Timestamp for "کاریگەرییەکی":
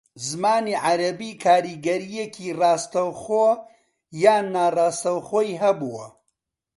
1.43-2.55